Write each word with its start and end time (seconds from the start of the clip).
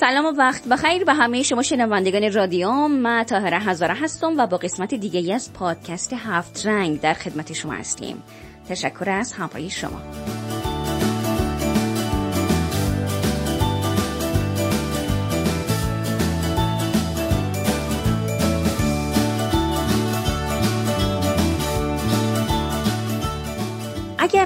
سلام 0.00 0.24
و 0.26 0.30
وقت 0.30 0.68
بخیر 0.68 1.04
به 1.04 1.14
همه 1.14 1.42
شما 1.42 1.62
شنوندگان 1.62 2.32
رادیو. 2.32 2.88
من 2.88 3.22
تاهره 3.22 3.58
هزاره 3.58 3.94
هستم 3.94 4.34
و 4.38 4.46
با 4.46 4.56
قسمت 4.56 4.94
دیگه 4.94 5.34
از 5.34 5.52
پادکست 5.52 6.12
هفت 6.12 6.66
رنگ 6.66 7.00
در 7.00 7.14
خدمت 7.14 7.52
شما 7.52 7.72
هستیم. 7.72 8.22
تشکر 8.68 9.10
از 9.10 9.32
همراهی 9.32 9.70
شما. 9.70 10.00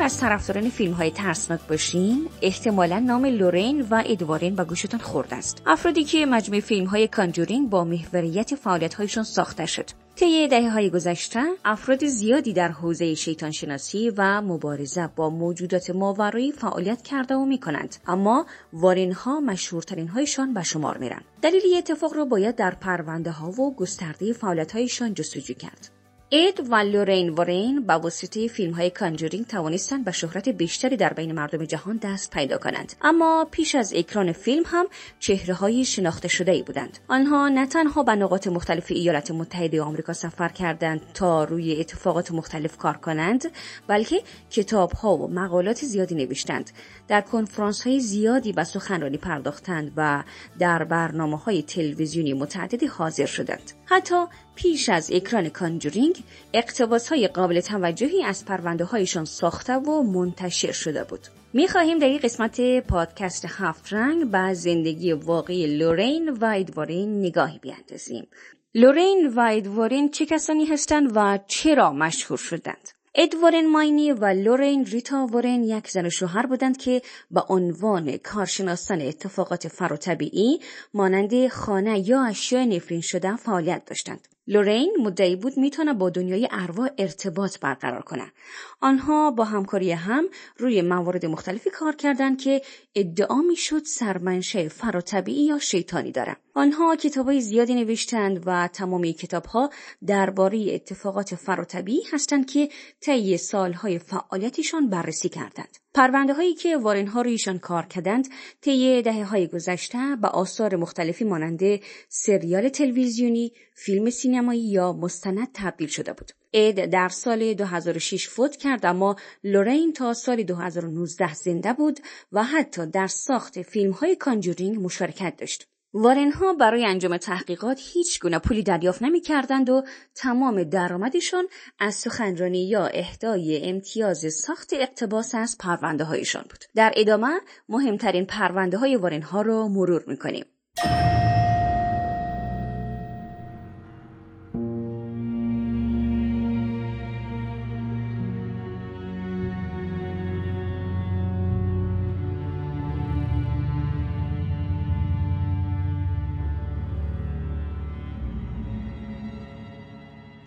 از 0.05 0.19
طرفداران 0.19 0.69
فیلم 0.69 0.93
های 0.93 1.11
ترسناک 1.11 1.61
باشین 1.69 2.29
احتمالا 2.43 2.99
نام 2.99 3.25
لورین 3.25 3.81
و 3.91 4.03
ادوارین 4.07 4.55
به 4.55 4.65
گوشتان 4.65 5.01
خورده 5.01 5.37
است. 5.37 5.63
افرادی 5.67 6.05
که 6.05 6.27
مجموعه 6.27 6.61
فیلم 6.61 6.87
های 6.87 7.09
کانجورینگ 7.09 7.71
با 7.71 7.85
محوریت 7.85 8.55
فعالیت 8.55 8.95
هایشان 8.95 9.25
ساخته 9.25 9.67
شد. 9.67 9.91
طی 10.17 10.49
دهه 10.49 10.71
های 10.71 10.91
گذشته 10.91 11.41
افراد 11.65 12.07
زیادی 12.07 12.53
در 12.53 12.69
حوزه 12.69 13.15
شیطان 13.15 13.51
شناسی 13.51 14.11
و 14.17 14.41
مبارزه 14.41 15.11
با 15.17 15.31
موجودات 15.31 15.91
ماورایی 15.91 16.53
فعالیت 16.53 17.03
کرده 17.03 17.35
و 17.35 17.45
می 17.45 17.59
کنند 17.59 17.97
اما 18.07 18.47
وارین 18.73 19.13
ها 19.13 19.41
مشهورترین 19.41 20.09
هایشان 20.09 20.55
به 20.55 20.63
شمار 20.63 20.99
میرن. 20.99 21.21
دلیل 21.43 21.63
اتفاق 21.77 22.15
را 22.15 22.25
باید 22.25 22.57
در 22.57 22.75
پرونده 22.75 23.31
ها 23.31 23.51
و 23.51 23.75
گسترده 23.75 24.33
فعالیت 24.33 24.73
هایشان 24.73 25.15
جستجو 25.15 25.55
کرد. 25.55 25.94
اید 26.29 26.71
و 26.71 26.75
لورین 26.75 27.29
وارین 27.29 27.87
با 27.87 27.99
واسطه 27.99 28.49
فیلم 28.49 28.73
های 28.73 28.91
کانجورینگ 28.91 29.47
توانستند 29.47 30.05
به 30.05 30.13
شهرت 30.13 30.49
بیشتری 30.49 30.97
در 30.97 31.13
بین 31.13 31.33
مردم 31.33 31.65
جهان 31.65 31.97
دست 31.97 32.31
پیدا 32.31 32.59
کنند. 32.59 32.93
اما 33.03 33.49
پیش 33.51 33.75
از 33.75 33.93
اکران 33.95 34.33
فیلم 34.33 34.63
هم 34.67 34.87
چهره 35.19 35.55
های 35.55 35.85
شناخته 35.85 36.29
شده 36.29 36.53
ای 36.53 36.63
بودند. 36.63 36.99
آنها 37.09 37.49
نه 37.49 37.67
تنها 37.67 38.03
به 38.03 38.13
نقاط 38.13 38.47
مختلف 38.47 38.87
ایالات 38.91 39.31
متحده 39.31 39.83
آمریکا 39.83 40.13
سفر 40.13 40.49
کردند 40.49 41.01
تا 41.15 41.45
روی 41.45 41.81
اتفاقات 41.81 42.33
مختلف 42.33 42.77
کار 42.77 42.97
کنند 42.97 43.45
بلکه 43.87 44.23
کتاب 44.51 44.93
ها 44.93 45.17
و 45.17 45.31
مقالات 45.31 45.85
زیادی 45.85 46.15
نوشتند. 46.15 46.71
در 47.09 47.21
کنفرانس 47.21 47.87
های 47.87 48.01
زیادی 48.01 48.53
به 48.53 48.65
سخنرانی 48.65 49.17
پرداختند 49.17 49.93
و 49.97 50.23
در 50.59 50.85
برنامه 50.85 51.39
های 51.39 51.63
تلویزیونی 51.63 52.33
متعددی 52.33 52.87
حاضر 52.87 53.27
شدند. 53.27 53.73
حتی 53.85 54.25
پیش 54.55 54.89
از 54.89 55.13
اکران 55.13 55.49
کانجورینگ 55.49 56.23
اقتباس 56.55 57.09
های 57.09 57.29
قابل 57.29 57.61
توجهی 57.61 58.23
از 58.23 58.45
پرونده 58.45 58.85
هایشان 58.85 59.25
ساخته 59.25 59.73
و 59.73 60.03
منتشر 60.03 60.73
شده 60.73 61.05
بود. 61.05 61.21
می 61.53 61.69
خواهیم 61.69 61.99
در 61.99 62.07
این 62.07 62.19
قسمت 62.19 62.87
پادکست 62.87 63.45
هفت 63.49 63.93
رنگ 63.93 64.31
به 64.31 64.55
زندگی 64.55 65.13
واقعی 65.13 65.67
لورین 65.67 66.29
و 66.29 66.45
ایدوارین 66.45 67.21
نگاهی 67.21 67.59
بیاندازیم. 67.59 68.27
لورین 68.75 69.27
و 69.37 69.41
ایدوارین 69.41 70.11
چه 70.11 70.27
کسانی 70.27 70.65
هستند 70.65 71.13
و 71.15 71.39
چرا 71.47 71.93
مشهور 71.93 72.39
شدند؟ 72.39 72.89
ادوارن 73.15 73.67
ماینی 73.67 74.13
و 74.13 74.25
لورین 74.25 74.85
ریتا 74.85 75.27
وارن 75.27 75.65
یک 75.65 75.91
زن 75.91 76.07
و 76.07 76.11
شوهر 76.11 76.47
بودند 76.47 76.77
که 76.77 77.03
به 77.31 77.43
عنوان 77.49 78.17
کارشناسان 78.17 79.01
اتفاقات 79.01 79.69
فروطبیعی 79.69 80.61
مانند 80.95 81.49
خانه 81.49 82.09
یا 82.09 82.25
اشیاء 82.25 82.65
نفرین 82.65 83.01
شده 83.01 83.37
فعالیت 83.37 83.85
داشتند. 83.85 84.29
لورین 84.47 84.97
مدعی 85.01 85.37
بود 85.37 85.59
می‌تونه 85.59 85.93
با 85.93 86.11
دنیای 86.11 86.49
ارواح 86.51 86.89
ارتباط 86.99 87.59
برقرار 87.59 88.03
کنه. 88.03 88.33
آنها 88.81 89.31
با 89.31 89.45
همکاری 89.45 89.93
هم 89.93 90.29
روی 90.57 90.83
موارد 90.83 91.27
مختلفی 91.27 91.71
کار 91.71 91.97
کردند 91.97 92.39
که 92.41 92.63
ادعا 92.95 93.43
می‌شد 93.43 93.83
سرمنشه 93.85 94.69
فراطبیعی 94.69 95.47
یا 95.47 95.59
شیطانی 95.59 96.13
داره. 96.13 96.37
آنها 96.57 96.97
کتابهای 96.97 97.41
زیادی 97.41 97.75
نوشتند 97.75 98.43
و 98.47 98.69
تمامی 98.69 99.13
کتابها 99.13 99.71
درباره 100.07 100.75
اتفاقات 100.75 101.35
فراطبیعی 101.35 102.03
هستند 102.13 102.47
که 102.47 102.69
طی 103.01 103.37
سالهای 103.37 103.99
فعالیتشان 103.99 104.91
بررسی 104.91 105.29
کردند. 105.29 105.79
پرونده 105.95 106.35
هایی 106.35 106.55
که 106.55 106.77
وارن 106.77 107.07
ها 107.07 107.23
رویشان 107.23 107.59
کار 107.59 107.87
کردند 107.87 108.29
طی 108.61 109.03
دهه 109.03 109.25
های 109.25 109.47
گذشته 109.47 109.99
به 110.23 110.29
آثار 110.29 110.77
مختلفی 110.77 111.25
مانند 111.25 111.61
سریال 112.09 112.69
تلویزیونی، 112.69 113.53
فیلم 113.75 114.11
سینمایی 114.11 114.71
یا 114.71 114.93
مستند 114.93 115.49
تبدیل 115.55 115.89
شده 115.89 116.13
بود. 116.13 116.33
اید 116.51 116.91
در 116.91 117.09
سال 117.09 117.55
2006 117.55 118.29
فوت 118.29 118.57
کرد 118.57 118.87
اما 118.87 119.17
لورین 119.45 119.93
تا 119.93 120.15
سال 120.15 120.43
2019 120.43 121.35
زنده 121.35 121.73
بود 121.73 122.01
و 122.33 122.43
حتی 122.43 122.87
در 122.87 123.07
ساخت 123.07 123.63
فیلم 123.63 123.91
های 123.91 124.17
کانجورینگ 124.17 124.85
مشارکت 124.85 125.37
داشت. 125.37 125.69
وارنها 125.97 126.53
برای 126.53 126.85
انجام 126.85 127.17
تحقیقات 127.17 127.81
هیچ 127.93 128.21
گونه 128.21 128.39
پولی 128.39 128.63
دریافت 128.63 129.03
نمی 129.03 129.21
کردند 129.21 129.71
و 129.71 129.83
تمام 130.15 130.65
درآمدشان 130.65 131.47
از 131.79 131.95
سخنرانی 131.95 132.69
یا 132.69 132.87
اهدای 132.87 133.69
امتیاز 133.69 134.35
ساخت 134.35 134.73
اقتباس 134.73 135.35
از 135.35 135.59
پرونده 135.61 136.05
هایشان 136.05 136.43
بود. 136.43 136.65
در 136.75 136.93
ادامه 136.97 137.41
مهمترین 137.69 138.27
پرونده 138.27 138.79
های 138.79 138.97
وارنها 138.97 139.43
را 139.43 139.69
مرور 139.69 140.05
می 140.07 140.17
کنیم. 140.17 140.45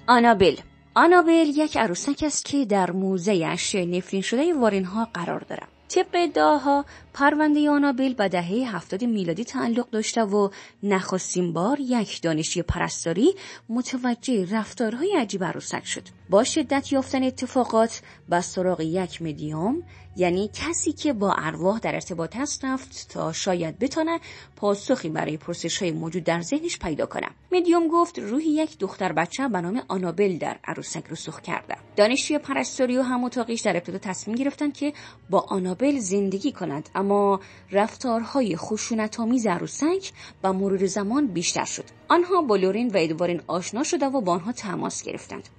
آنابل 0.10 0.56
آنابل 0.96 1.52
یک 1.56 1.78
عروسک 1.78 2.24
است 2.24 2.46
که 2.46 2.66
در 2.66 2.92
موزه 2.92 3.46
اشیاء 3.48 3.86
نفرین 3.86 4.22
شده 4.22 4.54
وارینها 4.54 5.08
قرار 5.14 5.40
دارد. 5.40 5.68
طبق 5.90 6.08
ادعاها 6.14 6.86
پرونده 7.14 7.70
آنابل 7.70 8.14
به 8.14 8.28
دهه 8.28 8.76
هفتاد 8.76 9.04
میلادی 9.04 9.44
تعلق 9.44 9.90
داشته 9.90 10.22
و 10.22 10.50
نخستین 10.84 11.54
بار 11.54 11.80
یک 11.80 12.22
دانشجوی 12.22 12.64
پرستاری 12.64 13.36
متوجه 13.70 14.48
رفتارهای 14.52 15.16
عجیب 15.18 15.44
عروسک 15.44 15.86
شد 15.86 16.04
با 16.30 16.44
شدت 16.44 16.92
یافتن 16.92 17.24
اتفاقات 17.24 18.02
به 18.30 18.42
سراغ 18.42 18.82
یک 18.82 19.22
مدیوم 19.22 19.84
یعنی 20.18 20.50
کسی 20.54 20.92
که 20.92 21.14
با 21.14 21.34
ارواح 21.38 21.80
در 21.80 21.96
ارتباط 21.96 22.36
هست 22.36 22.66
رفت 22.66 23.08
تا 23.10 23.34
شاید 23.34 23.80
بتانه 23.80 24.20
پاسخی 24.56 25.10
برای 25.10 25.38
پرسش 25.38 25.82
های 25.82 25.92
موجود 25.92 26.24
در 26.24 26.42
ذهنش 26.42 26.80
پیدا 26.80 27.06
کنه. 27.06 27.28
مدیوم 27.52 27.88
گفت 27.88 28.20
روحی 28.20 28.50
یک 28.50 28.78
دختر 28.78 29.12
بچه 29.12 29.48
به 29.48 29.62
نام 29.62 29.82
آنابل 29.88 30.38
در 30.38 30.60
عروسک 30.64 31.04
رسوخ 31.10 31.42
کرده. 31.42 31.76
دانشجوی 31.96 32.38
پرستاری 32.38 32.98
و 32.98 33.02
هم 33.02 33.28
در 33.28 33.78
ابتدا 33.78 33.98
تصمیم 33.98 34.38
گرفتن 34.38 34.72
که 34.72 34.94
با 35.30 35.40
آنابل 35.40 36.00
زندگی 36.00 36.52
کند 36.52 36.90
اما 36.96 37.40
رفتارهای 37.72 38.58
خشونتآمیز 38.58 39.48
عروسک 39.48 40.12
با 40.42 40.54
مرور 40.54 40.86
زمان 40.86 41.28
بیشتر 41.28 41.66
شد. 41.66 41.86
آنها 42.08 42.42
با 42.42 42.56
لورین 42.56 42.88
و 42.88 42.98
ادوارین 42.98 43.42
آشنا 43.48 43.84
شده 43.84 44.06
و 44.06 44.22
با 44.22 44.32
آنها 44.32 44.52
تماس 44.52 45.04
گرفتند. 45.04 45.50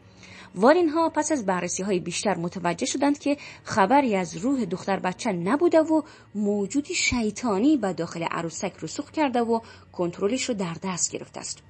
وارین 0.55 0.89
ها 0.89 1.09
پس 1.09 1.33
از 1.33 1.47
بررسی 1.47 1.83
های 1.83 2.01
بیشتر 2.01 2.37
متوجه 2.37 2.87
شدند 2.87 3.19
که 3.19 3.37
خبری 3.65 4.17
از 4.17 4.37
روح 4.37 4.65
دختر 4.65 4.99
بچه 4.99 5.33
نبوده 5.33 5.81
و 5.81 6.03
موجودی 6.35 6.95
شیطانی 6.95 7.77
به 7.77 7.93
داخل 7.93 8.23
عروسک 8.23 8.73
رسوخ 8.83 9.11
کرده 9.11 9.41
و 9.41 9.61
کنترلش 9.93 10.45
رو 10.45 10.55
در 10.55 10.77
دست 10.83 11.13
گرفته 11.13 11.41
است. 11.41 11.63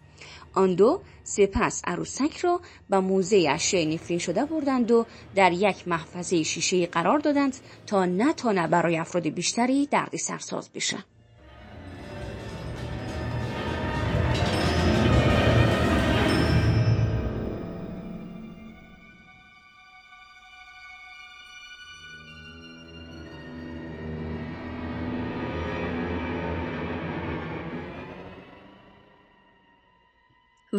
آن 0.54 0.74
دو 0.74 1.00
سپس 1.24 1.82
عروسک 1.84 2.36
را 2.36 2.60
به 2.90 3.00
موزه 3.00 3.46
اشیاء 3.50 3.84
نفرین 3.84 4.18
شده 4.18 4.44
بردند 4.44 4.90
و 4.90 5.06
در 5.34 5.52
یک 5.52 5.88
محفظه 5.88 6.42
شیشه 6.42 6.86
قرار 6.86 7.18
دادند 7.18 7.56
تا 7.86 8.04
نتانه 8.06 8.66
برای 8.66 8.96
افراد 8.96 9.28
بیشتری 9.28 9.86
دردی 9.86 10.18
سرساز 10.18 10.70
بشه. 10.74 11.04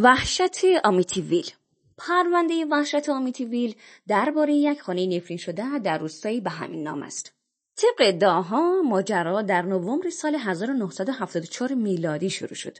وحشت 0.03 0.65
آمیتیویل 0.83 1.51
پرونده 1.97 2.65
وحشت 2.65 3.09
آمیتیویل 3.09 3.75
درباره 4.07 4.53
یک 4.53 4.81
خانه 4.81 5.07
نفرین 5.07 5.37
شده 5.37 5.79
در 5.79 5.97
روستایی 5.97 6.41
به 6.41 6.49
همین 6.49 6.83
نام 6.83 7.03
است. 7.03 7.33
طبق 7.75 8.07
ادعاها 8.07 8.81
ماجرا 8.81 9.41
در 9.41 9.61
نوامبر 9.61 10.09
سال 10.09 10.35
1974 10.35 11.73
میلادی 11.73 12.29
شروع 12.29 12.53
شد. 12.53 12.77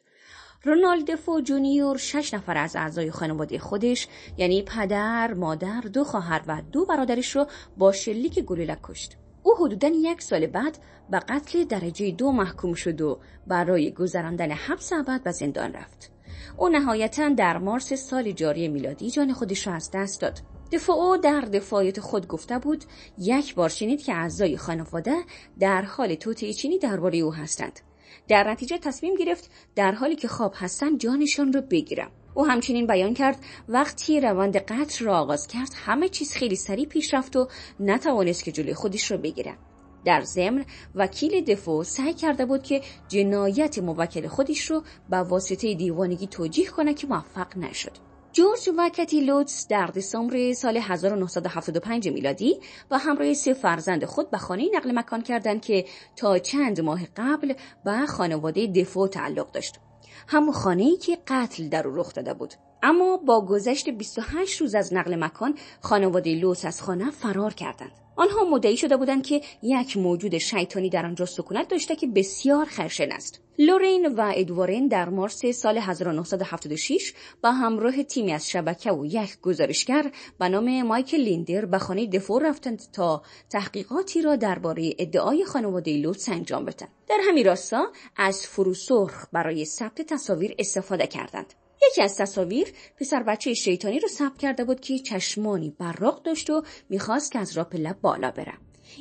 رونالد 0.64 1.16
فو 1.16 1.42
جونیور 1.42 1.98
شش 1.98 2.34
نفر 2.34 2.58
از 2.58 2.76
اعضای 2.76 3.12
خانواده 3.12 3.60
خودش 3.60 4.08
یعنی 4.38 4.62
پدر، 4.62 5.34
مادر، 5.34 5.82
دو 5.82 6.04
خواهر 6.04 6.42
و 6.48 6.62
دو 6.72 6.86
برادرش 6.86 7.36
رو 7.36 7.48
با 7.78 7.92
شلیک 7.92 8.40
گلوله 8.40 8.78
کشت. 8.84 9.18
او 9.44 9.56
حدودا 9.58 9.88
یک 9.88 10.22
سال 10.22 10.48
بعد 10.48 10.78
به 11.10 11.20
قتل 11.20 11.64
درجه 11.64 12.12
دو 12.12 12.32
محکوم 12.32 12.74
شد 12.74 13.02
و 13.02 13.20
برای 13.48 13.94
گذراندن 13.94 14.52
حبس 14.52 14.94
ابد 14.94 15.24
به 15.24 15.32
زندان 15.32 15.74
رفت. 15.74 16.19
او 16.60 16.70
نهایتا 16.70 17.30
در 17.30 17.58
مارس 17.58 17.94
سال 17.94 18.32
جاری 18.32 18.68
میلادی 18.68 19.12
جان 19.12 19.34
خودش 19.34 19.68
را 19.68 19.74
از 19.74 19.92
دست 19.94 20.22
داد. 20.22 20.40
او 20.88 21.18
در 21.18 21.42
دفاعیت 21.42 22.00
خود 22.00 22.28
گفته 22.28 22.60
بود 22.60 22.84
یک 23.18 23.56
بار 23.56 23.70
شنید 23.70 24.04
که 24.04 24.14
اعضای 24.14 24.58
خانواده 24.58 25.16
در 25.60 25.82
حال 25.82 26.16
توطئه 26.16 26.54
چینی 26.54 26.80
درباره 26.80 27.18
او 27.18 27.34
هستند. 27.34 27.80
در 28.28 28.52
نتیجه 28.52 28.78
تصمیم 28.78 29.16
گرفت 29.16 29.52
در 29.76 29.92
حالی 29.92 30.16
که 30.16 30.28
خواب 30.28 30.54
هستند 30.56 31.00
جانشان 31.00 31.54
را 31.54 31.62
بگیرم. 31.62 32.12
او 32.34 32.46
همچنین 32.46 32.88
بیان 32.88 33.14
کرد 33.14 33.38
وقتی 33.70 34.20
روند 34.22 34.58
قتل 34.58 35.06
را 35.06 35.20
آغاز 35.20 35.48
کرد 35.48 35.72
همه 35.76 36.10
چیز 36.10 36.34
خیلی 36.34 36.56
سریع 36.56 36.86
پیش 36.86 37.14
رفت 37.14 37.36
و 37.36 37.48
نتوانست 37.80 38.44
که 38.44 38.52
جلوی 38.52 38.74
خودش 38.74 39.12
را 39.12 39.18
بگیرد. 39.18 39.58
در 40.06 40.22
ضمن 40.22 40.66
وکیل 40.96 41.46
دفاع 41.46 41.84
سعی 41.84 42.14
کرده 42.14 42.46
بود 42.46 42.64
که 42.64 42.82
جنایت 43.08 43.80
موکل 43.80 44.28
خودش 44.28 44.72
رو 44.72 44.84
به 45.10 45.18
واسطه 45.18 45.74
دیوانگی 45.74 46.28
توجیه 46.28 46.68
کنه 46.68 46.94
که 46.94 47.08
موفق 47.08 47.58
نشد. 47.58 48.10
جورج 48.32 48.70
وکتی 48.78 49.22
لوتس 49.22 49.68
در 49.68 49.88
دسامبر 49.88 50.54
سال 50.54 50.78
1975 50.78 52.10
میلادی 52.10 52.60
و 52.92 52.98
همراه 52.98 53.34
سه 53.34 53.54
فرزند 53.54 54.06
خود 54.06 54.32
به 54.32 54.38
خانه 54.38 54.70
نقل 54.74 54.92
مکان 55.00 55.22
کردند 55.22 55.62
که 55.62 55.86
تا 56.16 56.40
چند 56.40 56.82
ماه 56.82 57.06
قبل 57.18 57.54
به 57.86 58.06
خانواده 58.06 58.68
دفاع 58.68 59.08
تعلق 59.08 59.52
داشت. 59.52 59.80
همون 60.28 60.52
خانه 60.52 60.84
ای 60.84 60.98
که 60.98 61.18
قتل 61.28 61.70
در 61.70 61.88
او 61.88 61.96
رخ 61.96 62.14
داده 62.14 62.34
بود. 62.34 62.54
اما 62.84 63.18
با 63.18 63.46
گذشت 63.46 63.90
28 63.90 64.62
روز 64.62 64.76
از 64.76 64.94
نقل 64.94 65.16
مکان 65.16 65.56
خانواده 65.82 66.36
لوتس 66.36 66.66
از 66.66 66.82
خانه 66.82 67.12
فرار 67.12 67.54
کردند. 67.54 67.92
آنها 68.20 68.44
مدعی 68.44 68.78
شده 68.78 68.98
بودند 68.98 69.24
که 69.24 69.42
یک 69.64 69.98
موجود 69.98 70.38
شیطانی 70.38 70.90
در 70.90 71.06
آنجا 71.06 71.26
سکونت 71.26 71.68
داشته 71.68 71.96
که 71.96 72.08
بسیار 72.08 72.66
خرشن 72.66 73.12
است. 73.12 73.42
لورین 73.58 74.06
و 74.06 74.32
ادوارن 74.36 74.88
در 74.88 75.10
مارس 75.10 75.46
سال 75.46 75.78
1976 75.78 77.14
با 77.44 77.52
همراه 77.52 78.04
تیمی 78.04 78.34
از 78.34 78.50
شبکه 78.50 78.92
و 78.92 79.06
یک 79.06 79.42
گزارشگر 79.42 80.12
به 80.40 80.50
نام 80.50 80.82
مایکل 80.82 81.18
لیندر 81.18 81.66
به 81.66 81.78
خانه 81.78 82.08
دفور 82.08 82.50
رفتند 82.50 82.82
تا 82.94 83.22
تحقیقاتی 83.50 84.22
را 84.22 84.36
درباره 84.36 84.94
ادعای 85.00 85.46
خانواده 85.46 85.98
لوتس 85.98 86.30
انجام 86.30 86.66
بدن. 86.66 86.88
در 87.08 87.18
همین 87.28 87.46
راستا 87.46 87.88
از 88.18 88.48
فروسرخ 88.48 89.26
برای 89.34 89.66
ثبت 89.66 90.02
تصاویر 90.02 90.56
استفاده 90.60 91.08
کردند. 91.08 91.54
یکی 91.88 92.02
از 92.02 92.18
تصاویر 92.18 92.74
پسر 93.00 93.24
بچه 93.24 93.54
شیطانی 93.54 94.00
رو 94.00 94.08
ثبت 94.08 94.38
کرده 94.38 94.64
بود 94.64 94.80
که 94.80 95.00
چشمانی 95.00 95.76
براق 95.80 96.24
داشت 96.24 96.50
و 96.50 96.64
می‌خواست 96.90 97.32
که 97.32 97.40
از 97.40 97.58
راپله 97.58 97.94
بالا 97.94 98.32
بره. 98.32 98.54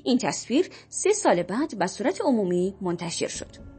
این 0.05 0.19
تصویر 0.19 0.71
سه 0.89 1.13
سال 1.13 1.43
بعد 1.43 1.79
به 1.79 1.87
صورت 1.87 2.21
عمومی 2.21 2.75
منتشر 2.81 3.29
شد. 3.29 3.78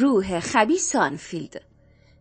روح 0.00 0.40
خبیث 0.40 0.92
انفیلد 0.92 1.62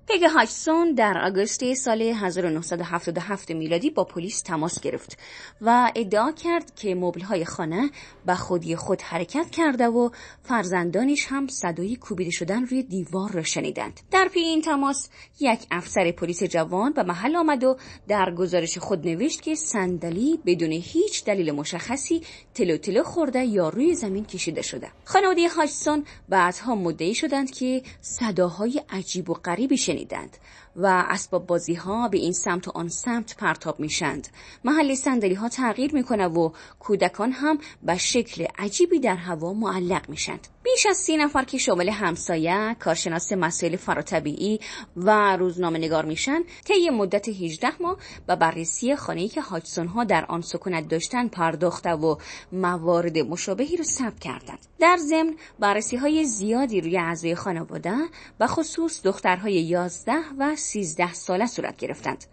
پگی 0.09 0.23
هاچسون 0.23 0.93
در 0.93 1.17
آگوست 1.25 1.73
سال 1.73 2.01
1977 2.01 3.51
میلادی 3.51 3.89
با 3.89 4.03
پلیس 4.03 4.41
تماس 4.41 4.81
گرفت 4.81 5.17
و 5.61 5.91
ادعا 5.95 6.31
کرد 6.31 6.75
که 6.75 6.95
مبلهای 6.95 7.45
خانه 7.45 7.89
به 8.25 8.35
خودی 8.35 8.75
خود 8.75 9.01
حرکت 9.01 9.49
کرده 9.49 9.87
و 9.87 10.09
فرزندانش 10.43 11.25
هم 11.29 11.47
صدای 11.47 11.95
کوبیده 11.95 12.31
شدن 12.31 12.65
روی 12.65 12.83
دیوار 12.83 13.31
را 13.31 13.43
شنیدند. 13.43 13.99
در 14.11 14.27
پی 14.33 14.39
این 14.39 14.61
تماس 14.61 15.09
یک 15.39 15.59
افسر 15.71 16.11
پلیس 16.11 16.43
جوان 16.43 16.93
به 16.93 17.03
محل 17.03 17.35
آمد 17.35 17.63
و 17.63 17.77
در 18.07 18.33
گزارش 18.35 18.77
خود 18.77 19.07
نوشت 19.07 19.41
که 19.41 19.55
صندلی 19.55 20.39
بدون 20.45 20.71
هیچ 20.71 21.25
دلیل 21.25 21.51
مشخصی 21.51 22.21
تلو 22.53 22.77
تلو 22.77 23.03
خورده 23.03 23.45
یا 23.45 23.69
روی 23.69 23.95
زمین 23.95 24.25
کشیده 24.25 24.61
شده. 24.61 24.91
خانواده 25.05 25.47
هاچسون 25.47 26.05
بعدها 26.29 26.75
مدعی 26.75 27.15
شدند 27.15 27.51
که 27.51 27.81
صداهای 28.01 28.81
عجیب 28.89 29.29
و 29.29 29.33
غریبی 29.33 29.77
شنیدند 29.99 30.37
و 30.81 31.05
اسباب 31.09 31.47
بازی 31.47 31.73
ها 31.73 32.07
به 32.07 32.17
این 32.17 32.33
سمت 32.33 32.67
و 32.67 32.71
آن 32.75 32.89
سمت 32.89 33.37
پرتاب 33.37 33.79
میشند 33.79 34.27
محل 34.63 34.95
صندلی 34.95 35.33
ها 35.33 35.49
تغییر 35.49 35.93
می‌کنه 35.93 36.27
و 36.27 36.51
کودکان 36.79 37.31
هم 37.31 37.57
به 37.83 37.97
شکل 37.97 38.45
عجیبی 38.57 38.99
در 38.99 39.15
هوا 39.15 39.53
معلق 39.53 40.09
میشند 40.09 40.47
بیش 40.63 40.85
از 40.85 40.97
سی 40.97 41.17
نفر 41.17 41.43
که 41.43 41.57
شامل 41.57 41.89
همسایه 41.89 42.75
کارشناس 42.79 43.33
مسائل 43.33 43.75
فراتبیعی 43.75 44.59
و 44.97 45.37
روزنامه 45.37 45.79
نگار 45.79 46.05
میشن 46.05 46.43
طی 46.65 46.89
مدت 46.89 47.29
18 47.29 47.81
ماه 47.81 47.97
به 48.27 48.35
بررسی 48.35 48.95
خانه‌ای 48.95 49.27
که 49.27 49.41
هاجسون 49.41 49.87
ها 49.87 50.03
در 50.03 50.25
آن 50.25 50.41
سکونت 50.41 50.87
داشتن 50.87 51.27
پرداخته 51.27 51.91
و 51.91 52.15
موارد 52.51 53.17
مشابهی 53.17 53.77
رو 53.77 53.83
ثبت 53.83 54.19
کردند. 54.19 54.59
در 54.79 54.97
ضمن 54.97 55.35
بررسی 55.59 55.97
های 55.97 56.25
زیادی 56.25 56.81
روی 56.81 56.97
اعضای 56.97 57.35
خانواده 57.35 57.93
و 58.39 58.47
خصوص 58.47 59.01
دخترهای 59.03 59.53
11 59.53 60.13
و 60.37 60.55
13 60.73 61.13
ساله 61.13 61.45
صورت 61.45 61.77
گرفتند 61.77 62.25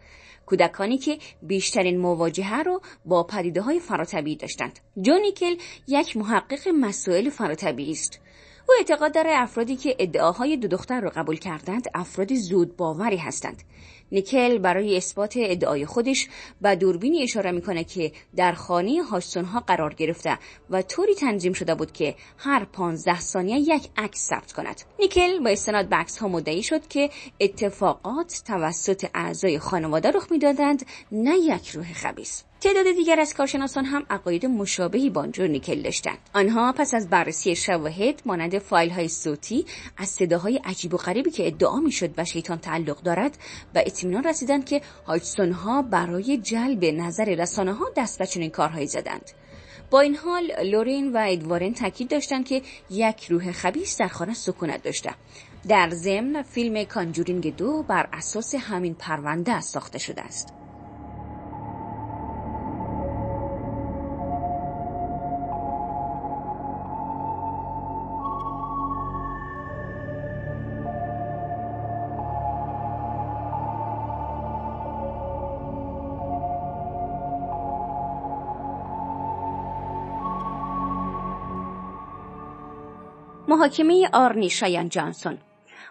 کودکانی 0.46 0.98
که 0.98 1.18
بیشترین 1.42 1.98
مواجهه 1.98 2.62
رو 2.62 2.80
با 3.04 3.22
پدیده 3.22 3.60
های 3.60 3.80
فراتبیعی 3.80 4.36
داشتند. 4.36 4.78
جونیکل 5.00 5.56
یک 5.88 6.16
محقق 6.16 6.68
مسائل 6.68 7.30
فراتبیعی 7.30 7.92
است. 7.92 8.20
او 8.68 8.74
اعتقاد 8.78 9.14
داره 9.14 9.30
افرادی 9.34 9.76
که 9.76 9.96
ادعاهای 9.98 10.56
دو 10.56 10.68
دختر 10.68 11.00
را 11.00 11.10
قبول 11.10 11.36
کردند 11.36 11.86
افراد 11.94 12.34
زود 12.34 12.76
باوری 12.76 13.16
هستند 13.16 13.62
نیکل 14.12 14.58
برای 14.58 14.96
اثبات 14.96 15.34
ادعای 15.36 15.86
خودش 15.86 16.28
به 16.60 16.76
دوربینی 16.76 17.22
اشاره 17.22 17.50
می‌کنه 17.50 17.84
که 17.84 18.12
در 18.36 18.52
خانه 18.52 19.02
ها 19.52 19.60
قرار 19.60 19.94
گرفته 19.94 20.38
و 20.70 20.82
طوری 20.82 21.14
تنظیم 21.14 21.52
شده 21.52 21.74
بود 21.74 21.92
که 21.92 22.14
هر 22.38 22.64
15 22.64 23.20
ثانیه 23.20 23.58
یک 23.58 23.88
عکس 23.96 24.28
ثبت 24.28 24.52
کند. 24.52 24.82
نیکل 24.98 25.38
با 25.38 25.50
استناد 25.50 25.88
به 25.88 25.96
ها 26.20 26.28
مدعی 26.28 26.62
شد 26.62 26.88
که 26.88 27.10
اتفاقات 27.40 28.42
توسط 28.46 29.06
اعضای 29.14 29.58
خانواده 29.58 30.10
رخ 30.10 30.26
می‌دادند 30.30 30.86
نه 31.12 31.36
یک 31.36 31.68
روح 31.68 31.92
خبیث. 31.92 32.42
تعداد 32.66 32.94
دیگر 32.96 33.20
از 33.20 33.34
کارشناسان 33.34 33.84
هم 33.84 34.06
عقاید 34.10 34.46
مشابهی 34.46 35.10
با 35.10 35.24
نیکل 35.24 35.82
داشتند. 35.82 36.18
آنها 36.34 36.72
پس 36.72 36.94
از 36.94 37.10
بررسی 37.10 37.56
شواهد 37.56 38.22
مانند 38.24 38.58
فایل 38.58 38.90
های 38.90 39.08
صوتی 39.08 39.64
از 39.96 40.08
صداهای 40.08 40.60
عجیب 40.64 40.94
و 40.94 40.96
غریبی 40.96 41.30
که 41.30 41.46
ادعا 41.46 41.80
می‌شد 41.80 42.14
و 42.16 42.24
شیطان 42.24 42.58
تعلق 42.58 43.02
دارد 43.02 43.38
و 43.74 43.82
اطمینان 43.86 44.24
رسیدند 44.24 44.64
که 44.64 44.80
هایتسون 45.06 45.52
ها 45.52 45.82
برای 45.82 46.38
جلب 46.38 46.84
نظر 46.84 47.24
رسانه 47.24 47.72
ها 47.72 47.84
دست 47.96 48.18
به 48.18 48.26
چنین 48.26 48.50
کارهایی 48.50 48.86
زدند. 48.86 49.30
با 49.90 50.00
این 50.00 50.16
حال 50.16 50.52
لورین 50.64 51.12
و 51.12 51.26
ادوارن 51.28 51.74
تاکید 51.74 52.10
داشتند 52.10 52.44
که 52.44 52.62
یک 52.90 53.24
روح 53.24 53.52
خبیس 53.52 53.98
در 53.98 54.08
خانه 54.08 54.34
سکونت 54.34 54.82
داشته. 54.82 55.10
در 55.68 55.90
ضمن 55.90 56.42
فیلم 56.42 56.84
کانجورینگ 56.84 57.56
دو 57.56 57.82
بر 57.82 58.08
اساس 58.12 58.54
همین 58.54 58.94
پرونده 58.94 59.60
ساخته 59.60 59.98
شده 59.98 60.22
است. 60.22 60.65
محاکمه 83.48 84.08
آرنی 84.12 84.50
شایان 84.50 84.88
جانسون 84.88 85.38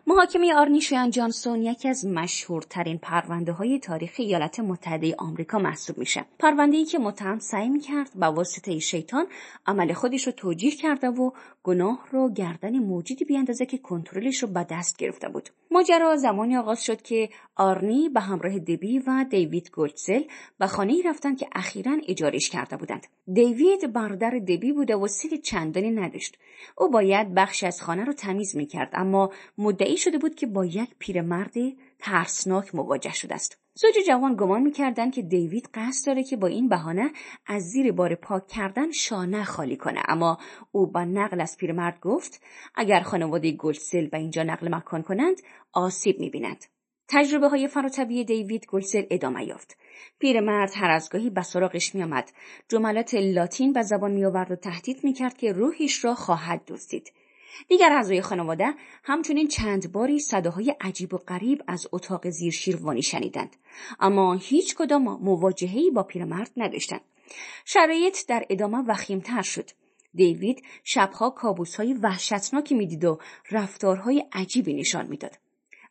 محاکمه 0.08 0.56
آرنی 0.56 0.82
شویان 0.82 1.10
جانسون 1.10 1.62
یکی 1.62 1.90
از 1.90 2.06
مشهورترین 2.06 2.98
پرونده 2.98 3.52
های 3.52 3.80
تاریخ 3.80 4.12
ایالات 4.18 4.60
متحده 4.60 5.16
آمریکا 5.18 5.60
محسوب 5.60 5.98
میشه. 5.98 6.26
پرونده 6.40 6.78
ای 6.78 6.86
که 6.86 7.00
متهم 7.00 7.40
سعی 7.40 7.70
می‌کرد 7.70 8.12
با 8.16 8.32
واسطه 8.32 8.80
شیطان 8.80 9.28
عمل 9.68 9.94
خودش 9.94 10.28
رو 10.28 10.32
توجیه 10.32 10.72
کرده 10.72 11.08
و 11.08 11.32
گناه 11.64 12.08
رو 12.12 12.30
گردن 12.34 12.80
موجودی 12.80 13.26
بیاندازه 13.26 13.66
که 13.66 13.78
کنترلش 13.78 14.44
رو 14.44 14.48
به 14.48 14.66
دست 14.70 14.98
گرفته 14.98 15.30
بود. 15.30 15.50
ماجرا 15.72 16.16
زمانی 16.16 16.58
آغاز 16.58 16.86
شد 16.86 17.02
که 17.02 17.30
آرنی 17.56 18.10
به 18.10 18.20
همراه 18.20 18.60
دبی 18.60 19.00
و 19.00 19.26
دیوید 19.30 19.72
گولدزل 19.72 20.22
به 20.60 20.68
خانه 20.68 20.94
ای 20.94 21.02
رفتن 21.02 21.36
که 21.36 21.48
اخیرا 21.56 21.98
اجارش 22.08 22.50
کرده 22.50 22.78
بودند. 22.78 23.08
دیوید 23.34 23.94
برادر 23.94 24.30
دبی 24.30 24.72
بوده 24.72 24.96
و 24.96 25.08
سن 25.08 25.38
چندانی 25.44 25.92
نداشت. 25.92 26.38
او 26.78 26.90
باید 26.90 27.34
بخش 27.34 27.64
از 27.64 27.82
خانه 27.82 28.06
رو 28.06 28.14
تمیز 28.14 28.56
می‌کرد 28.56 28.90
اما 28.94 29.32
مدعی 29.58 29.98
شده 29.98 30.18
بود 30.18 30.36
که 30.36 30.48
با 30.48 30.66
یک 30.66 30.90
پیرمرد 31.00 31.54
ترسناک 32.00 32.76
مواجه 32.76 33.14
شده 33.14 33.36
است. 33.36 33.58
زوج 33.74 33.94
جوان 34.08 34.36
گمان 34.36 34.62
می‌کردند 34.62 35.14
که 35.14 35.22
دیوید 35.22 35.70
قصد 35.74 36.08
داره 36.08 36.24
که 36.24 36.38
با 36.38 36.48
این 36.48 36.70
بهانه 36.70 37.12
از 37.46 37.64
زیر 37.64 37.92
بار 37.92 38.16
پاک 38.16 38.48
کردن 38.48 38.92
شانه 38.92 39.44
خالی 39.44 39.78
کنه. 39.78 40.02
اما 40.08 40.38
او 40.72 40.88
با 40.92 41.04
نقل 41.04 41.42
از 41.42 41.58
پیرمرد 41.58 42.00
گفت 42.00 42.42
اگر 42.76 43.00
خانواده 43.00 43.52
گلسل 43.52 44.08
به 44.08 44.18
اینجا 44.18 44.44
نقل 44.44 44.76
مکان 44.76 45.02
کنند 45.02 45.42
آسیب 45.74 46.20
می‌بیند. 46.20 46.66
تجربه 47.08 47.48
های 47.48 47.68
فراطبیعی 47.68 48.24
دیوید 48.24 48.66
گلسل 48.66 49.04
ادامه 49.10 49.46
یافت. 49.46 49.78
پیرمرد 50.20 50.72
هر 50.76 50.90
از 50.90 51.10
گاهی 51.10 51.30
به 51.30 51.42
سراغش 51.42 51.96
میآمد. 51.96 52.32
جملات 52.70 53.14
لاتین 53.14 53.74
به 53.74 53.82
زبان 53.82 54.12
میآورد 54.12 54.52
و 54.52 54.56
تهدید 54.56 55.04
می‌کرد 55.04 55.38
که 55.38 55.52
روحش 55.52 56.06
را 56.06 56.16
خواهد 56.16 56.62
دزدید. 56.68 57.12
دیگر 57.68 57.92
اعضای 57.92 58.22
خانواده 58.22 58.74
همچنین 59.04 59.48
چند 59.48 59.92
باری 59.92 60.20
صداهای 60.20 60.76
عجیب 60.82 61.14
و 61.14 61.18
غریب 61.18 61.64
از 61.68 61.88
اتاق 61.92 62.30
زیر 62.30 62.52
شیروانی 62.52 63.02
شنیدند. 63.02 63.56
اما 64.00 64.34
هیچ 64.34 64.76
کدام 64.76 65.02
مواجههای 65.02 65.92
با 65.92 66.04
پیرمرد 66.04 66.52
نداشتند. 66.58 67.02
شرایط 67.66 68.18
در 68.28 68.46
ادامه 68.50 68.78
وخیمتر 68.78 69.42
شد. 69.42 69.70
دیوید 70.14 70.64
شبها 70.84 71.30
کابوسهای 71.30 71.94
وحشتناکی 71.94 72.76
می‌دید 72.76 73.06
و 73.06 73.20
رفتارهای 73.52 74.26
عجیبی 74.32 74.74
نشان 74.74 75.08
می‌داد. 75.08 75.38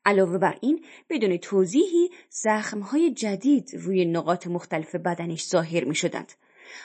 علاوه 0.05 0.39
بر 0.39 0.59
این 0.61 0.85
بدون 1.11 1.37
توضیحی 1.37 2.11
زخمهای 2.31 3.11
جدید 3.11 3.71
روی 3.75 4.05
نقاط 4.05 4.47
مختلف 4.47 4.95
بدنش 4.95 5.47
ظاهر 5.47 5.85
می 5.85 5.95
شدند. 5.95 6.33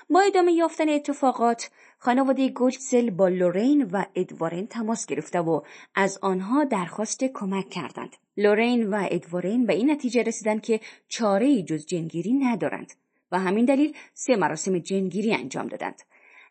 با 0.10 0.22
ادامه 0.22 0.52
یافتن 0.52 0.90
اتفاقات 0.90 1.70
خانواده 1.98 2.50
گوچسل 2.50 3.10
با 3.10 3.28
لورین 3.28 3.84
و 3.84 4.04
ادوارن 4.16 4.66
تماس 4.68 5.06
گرفته 5.06 5.40
و 5.40 5.62
از 5.96 6.20
آنها 6.22 6.64
درخواست 6.64 7.24
کمک 7.24 7.70
کردند. 7.70 8.16
لورین 8.38 8.90
و 8.90 9.08
ادوارن 9.12 9.66
به 9.66 9.74
این 9.74 9.92
نتیجه 9.92 10.24
رسیدند 10.24 10.62
که 10.62 10.80
چاره 11.08 11.62
جز 11.62 11.86
جنگیری 11.86 12.34
ندارند 12.34 12.94
و 13.32 13.40
همین 13.40 13.66
دلیل 13.66 13.96
سه 14.14 14.36
مراسم 14.36 14.80
جنگیری 14.80 15.34
انجام 15.34 15.68
دادند. 15.68 16.02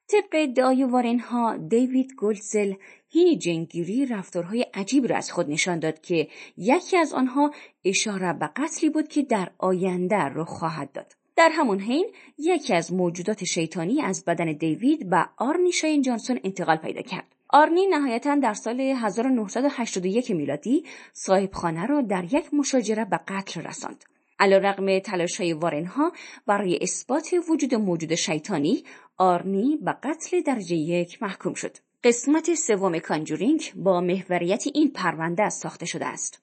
طبق 0.09 0.29
ادعای 0.33 0.85
وارن 0.85 1.19
ها 1.19 1.57
دیوید 1.57 2.15
گولزل 2.15 2.75
هی 3.09 3.39
جنگیری 3.39 4.07
رفتارهای 4.07 4.67
عجیب 4.75 5.07
را 5.07 5.17
از 5.17 5.33
خود 5.33 5.51
نشان 5.51 5.79
داد 5.79 6.01
که 6.01 6.29
یکی 6.57 6.97
از 6.97 7.13
آنها 7.13 7.51
اشاره 7.85 8.33
به 8.33 8.51
قتلی 8.57 8.91
بود 8.91 9.09
که 9.09 9.23
در 9.23 9.51
آینده 9.59 10.17
رخ 10.17 10.49
خواهد 10.49 10.93
داد. 10.93 11.13
در 11.39 11.51
همون 11.53 11.81
حین 11.81 12.13
یکی 12.39 12.75
از 12.75 12.93
موجودات 12.93 13.45
شیطانی 13.45 14.03
از 14.03 14.25
بدن 14.25 14.53
دیوید 14.53 15.11
به 15.11 15.27
آرنی 15.37 15.73
شاین 15.73 16.03
جانسون 16.03 16.41
انتقال 16.45 16.77
پیدا 16.77 17.03
کرد. 17.03 17.25
آرنی 17.49 17.87
نهایتا 17.87 18.35
در 18.35 18.55
سال 18.55 18.81
1981 18.81 20.31
میلادی 20.31 20.85
صاحب 21.13 21.53
خانه 21.53 21.87
را 21.87 22.01
در 22.01 22.25
یک 22.25 22.55
مشاجره 22.55 23.05
به 23.05 23.21
قتل 23.29 23.63
رساند. 23.63 24.05
علیرغم 24.39 24.99
تلاش 24.99 25.41
های 25.41 25.53
وارنها 25.53 26.13
برای 26.47 26.79
اثبات 26.83 27.35
وجود 27.49 27.75
موجود 27.75 28.15
شیطانی 28.15 28.85
آرنی 29.17 29.77
به 29.77 29.93
قتل 30.03 30.41
درجه 30.41 30.77
یک 30.77 31.23
محکوم 31.23 31.55
شد. 31.55 31.77
قسمت 32.05 32.55
سوم 32.55 32.99
کانجورینگ 32.99 33.73
با 33.77 34.01
محوریت 34.01 34.65
این 34.75 34.91
پرونده 34.91 35.49
ساخته 35.49 35.87
شده 35.87 36.07
است. 36.07 36.43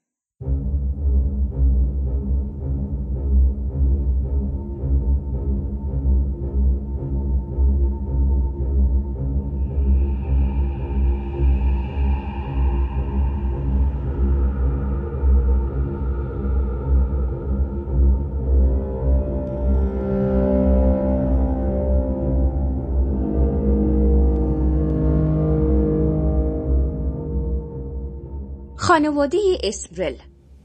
خانواده 28.95 29.37
اسمرل 29.63 30.15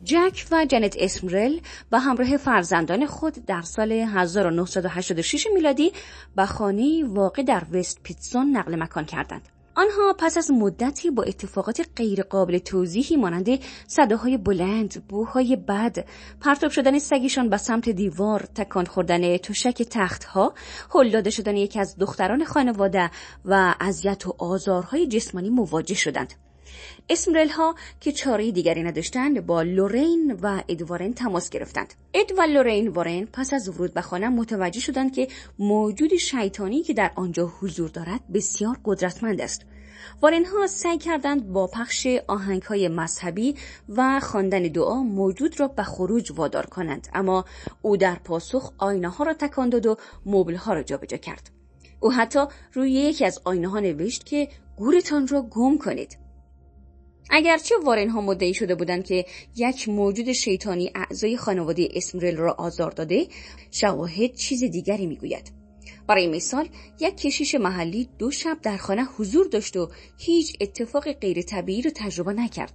جک 0.05 0.47
و 0.51 0.65
جنت 0.65 0.97
اسمرل 0.99 1.61
به 1.91 1.99
همراه 1.99 2.37
فرزندان 2.37 3.07
خود 3.07 3.35
در 3.47 3.63
سال 3.63 3.93
1986 3.93 5.47
میلادی 5.55 5.93
به 6.37 6.47
خانه 6.47 7.05
واقع 7.05 7.43
در 7.43 7.63
وست 7.73 8.03
پیتسون 8.03 8.57
نقل 8.57 8.83
مکان 8.83 9.05
کردند. 9.05 9.49
آنها 9.75 10.15
پس 10.19 10.37
از 10.37 10.51
مدتی 10.51 11.11
با 11.11 11.23
اتفاقات 11.23 11.87
غیرقابل 11.97 12.59
توضیحی 12.59 13.17
مانند 13.17 13.49
صداهای 13.87 14.37
بلند، 14.37 15.03
بوهای 15.09 15.57
بد، 15.57 16.05
پرتاب 16.41 16.71
شدن 16.71 16.99
سگیشان 16.99 17.49
به 17.49 17.57
سمت 17.57 17.89
دیوار، 17.89 18.41
تکان 18.55 18.85
خوردن 18.85 19.37
تشک 19.37 19.83
تختها، 19.83 20.55
هل 20.95 21.11
داده 21.11 21.31
شدن 21.31 21.57
یکی 21.57 21.81
از 21.81 21.97
دختران 21.99 22.45
خانواده 22.45 23.11
و 23.45 23.75
اذیت 23.81 24.27
و 24.27 24.35
آزارهای 24.39 25.07
جسمانی 25.07 25.51
مواجه 25.51 25.95
شدند. 25.95 26.35
اسمرل 27.09 27.49
ها 27.49 27.75
که 28.01 28.13
چاره 28.13 28.51
دیگری 28.51 28.83
نداشتند 28.83 29.47
با 29.47 29.63
لورین 29.63 30.39
و 30.43 30.63
ادوارن 30.69 31.13
تماس 31.13 31.51
گرفتند. 31.51 31.95
اد 32.15 32.33
و 32.39 32.43
لورین 32.43 32.89
وارن 32.89 33.29
پس 33.33 33.53
از 33.53 33.69
ورود 33.69 33.95
به 33.95 34.01
خانه 34.01 34.29
متوجه 34.29 34.81
شدند 34.81 35.13
که 35.13 35.29
موجود 35.59 36.17
شیطانی 36.17 36.83
که 36.83 36.95
در 36.95 37.11
آنجا 37.15 37.53
حضور 37.61 37.91
دارد 37.91 38.21
بسیار 38.33 38.79
قدرتمند 38.85 39.41
است. 39.41 39.63
وارن 40.23 40.45
ها 40.45 40.67
سعی 40.67 40.99
کردند 40.99 41.53
با 41.53 41.67
پخش 41.67 42.07
آهنگ 42.29 42.63
های 42.63 42.89
مذهبی 42.89 43.55
و 43.89 44.21
خواندن 44.21 44.63
دعا 44.63 45.03
موجود 45.03 45.61
را 45.61 45.69
به 45.69 45.83
خروج 45.83 46.33
وادار 46.37 46.67
کنند 46.67 47.09
اما 47.15 47.45
او 47.83 47.97
در 47.97 48.15
پاسخ 48.15 48.73
آینه 48.79 49.09
ها 49.09 49.25
را 49.25 49.35
تکان 49.35 49.69
داد 49.69 49.87
و 49.87 49.97
مبل 50.27 50.55
ها 50.55 50.75
را 50.75 50.83
جابجا 50.83 51.17
کرد. 51.17 51.51
او 52.01 52.13
حتی 52.13 52.41
روی 52.73 52.93
یکی 52.93 53.25
از 53.25 53.41
آینه 53.45 53.69
ها 53.69 53.81
نوشت 53.81 54.27
که 54.27 54.49
گورتان 54.77 55.29
را 55.29 55.43
گم 55.43 55.79
کنید. 55.79 56.19
اگرچه 57.31 57.75
وارن 57.85 58.09
ها 58.09 58.21
مدعی 58.21 58.55
شده 58.55 58.75
بودند 58.75 59.05
که 59.05 59.25
یک 59.57 59.89
موجود 59.89 60.33
شیطانی 60.33 60.91
اعضای 60.95 61.37
خانواده 61.37 61.89
اسمرل 61.95 62.37
را 62.37 62.53
آزار 62.53 62.91
داده 62.91 63.27
شواهد 63.71 64.35
چیز 64.35 64.65
دیگری 64.65 65.07
می‌گوید. 65.07 65.53
برای 66.07 66.27
مثال 66.27 66.69
یک 67.01 67.17
کشیش 67.17 67.55
محلی 67.55 68.09
دو 68.19 68.31
شب 68.31 68.59
در 68.63 68.77
خانه 68.77 69.05
حضور 69.05 69.47
داشت 69.47 69.77
و 69.77 69.91
هیچ 70.19 70.57
اتفاق 70.61 71.13
غیر 71.13 71.43
طبیعی 71.43 71.83
را 71.83 71.91
تجربه 71.95 72.33
نکرد. 72.33 72.73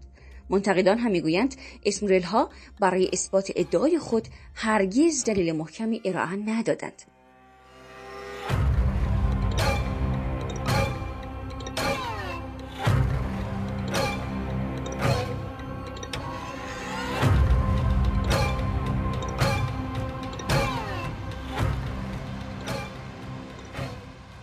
منتقدان 0.50 0.98
هم 0.98 1.12
می‌گویند 1.12 1.56
اسمرل 1.86 2.22
ها 2.22 2.50
برای 2.80 3.10
اثبات 3.14 3.52
ادعای 3.56 4.00
خود 4.00 4.28
هرگز 4.54 5.24
دلیل 5.24 5.52
محکمی 5.52 6.02
ارائه 6.06 6.36
ندادند. 6.36 7.15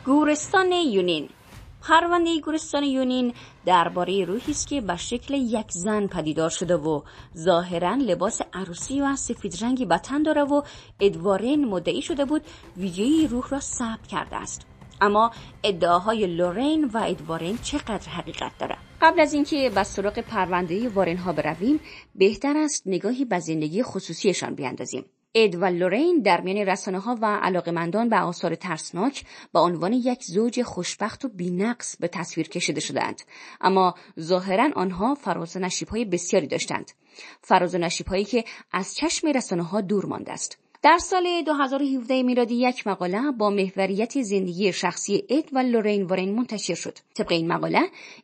گورستان 0.07 0.73
یونین. 0.73 1.29
پرونده 1.83 2.41
گورستان 2.41 2.83
یونین 2.83 3.35
درباره 3.67 4.25
روحی 4.25 4.53
است 4.53 4.69
که 4.69 4.81
به 4.81 4.97
شکل 4.97 5.35
یک 5.35 5.67
زن 5.71 6.07
پدیدار 6.07 6.51
شده 6.51 6.77
و 6.77 7.03
ظاهرا 7.37 7.95
لباس 7.95 8.41
عروسی 8.53 9.01
و 9.01 9.17
سفید 9.17 9.65
رنگی 9.65 9.87
به 9.87 9.99
تن 9.99 10.23
داره 10.23 10.43
و 10.43 10.63
ادوارن 11.01 11.65
مدعی 11.65 12.03
شده 12.03 12.25
بود 12.25 12.43
ویدیوی 12.77 13.27
روح 13.27 13.49
را 13.49 13.61
ثبت 13.61 14.07
کرده 14.07 14.37
است. 14.37 14.67
اما 15.01 15.31
ادعاهای 15.65 16.27
لورین 16.27 16.85
و 16.85 16.99
ادوارن 16.99 17.59
چقدر 17.63 18.09
حقیقت 18.09 18.53
داره؟ 18.59 18.77
قبل 19.03 19.21
از 19.21 19.33
اینکه 19.35 19.71
به 19.75 19.83
سراغ 19.83 20.19
پرونده 20.19 20.89
وارن 20.89 21.17
ها 21.17 21.33
برویم 21.33 21.81
بهتر 22.15 22.57
است 22.57 22.83
نگاهی 22.87 23.25
به 23.25 23.39
زندگی 23.39 23.83
خصوصیشان 23.83 24.55
بیاندازیم. 24.55 25.05
اد 25.35 25.55
و 25.55 25.65
لورین 25.65 26.23
در 26.23 26.41
میان 26.41 26.69
رسانه 26.69 26.99
ها 26.99 27.19
و 27.21 27.27
علاقمندان 27.27 28.09
به 28.09 28.17
آثار 28.17 28.55
ترسناک 28.55 29.25
با 29.53 29.61
عنوان 29.61 29.93
یک 29.93 30.25
زوج 30.25 30.62
خوشبخت 30.62 31.25
و 31.25 31.29
بینقص 31.29 31.97
به 31.97 32.09
تصویر 32.09 32.49
کشیده 32.49 32.81
شدند. 32.81 33.23
اما 33.61 33.95
ظاهرا 34.21 34.71
آنها 34.75 35.15
فراز 35.15 35.57
و 35.57 35.69
های 35.91 36.05
بسیاری 36.05 36.47
داشتند. 36.47 36.93
فراز 37.43 37.75
و 37.75 37.89
هایی 38.09 38.25
که 38.25 38.45
از 38.73 38.95
چشم 38.95 39.29
رسانه 39.29 39.62
ها 39.62 39.81
دور 39.81 40.07
مانده 40.07 40.33
است. 40.33 40.59
در 40.83 40.99
سال 40.99 41.43
2017 41.47 42.23
میلادی 42.23 42.55
یک 42.55 42.87
مقاله 42.87 43.31
با 43.31 43.51
محوریت 43.51 44.23
زندگی 44.23 44.73
شخصی 44.73 45.25
اد 45.29 45.45
و 45.53 45.59
لورین 45.59 46.03
وارین 46.03 46.35
منتشر 46.35 46.75
شد. 46.75 46.99
طبق 47.15 47.33
این 47.33 47.53
مقاله 47.53 47.81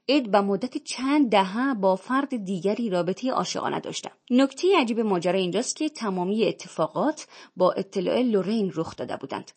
اد 0.08 0.30
به 0.30 0.40
مدت 0.40 0.78
چند 0.78 1.30
دهه 1.30 1.74
با 1.74 1.96
فرد 1.96 2.44
دیگری 2.44 2.90
رابطه 2.90 3.30
عاشقانه 3.30 3.80
داشته. 3.80 4.10
نکته 4.30 4.78
عجیب 4.78 5.00
ماجرا 5.00 5.38
اینجاست 5.38 5.76
که 5.76 5.88
تمامی 5.88 6.46
اتفاقات 6.46 7.26
با 7.56 7.72
اطلاع 7.72 8.22
لورین 8.22 8.72
رخ 8.74 8.96
داده 8.96 9.16
بودند. 9.16 9.50